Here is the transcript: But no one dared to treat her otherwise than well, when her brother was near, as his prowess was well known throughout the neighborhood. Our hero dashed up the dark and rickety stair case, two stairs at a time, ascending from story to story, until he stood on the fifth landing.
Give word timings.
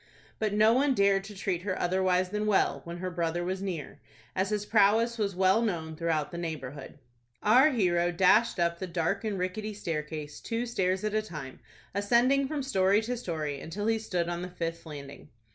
But 0.39 0.51
no 0.51 0.73
one 0.73 0.95
dared 0.95 1.23
to 1.25 1.35
treat 1.35 1.61
her 1.61 1.79
otherwise 1.79 2.29
than 2.29 2.47
well, 2.47 2.81
when 2.85 2.97
her 2.97 3.11
brother 3.11 3.43
was 3.43 3.61
near, 3.61 3.99
as 4.35 4.49
his 4.49 4.65
prowess 4.65 5.19
was 5.19 5.35
well 5.35 5.61
known 5.61 5.95
throughout 5.95 6.31
the 6.31 6.39
neighborhood. 6.39 6.97
Our 7.43 7.69
hero 7.69 8.11
dashed 8.11 8.57
up 8.59 8.79
the 8.79 8.87
dark 8.87 9.23
and 9.23 9.37
rickety 9.37 9.75
stair 9.75 10.01
case, 10.01 10.39
two 10.39 10.65
stairs 10.65 11.03
at 11.03 11.13
a 11.13 11.21
time, 11.21 11.59
ascending 11.93 12.47
from 12.47 12.63
story 12.63 13.03
to 13.03 13.15
story, 13.15 13.61
until 13.61 13.85
he 13.85 13.99
stood 13.99 14.27
on 14.27 14.41
the 14.41 14.49
fifth 14.49 14.87
landing. 14.87 15.29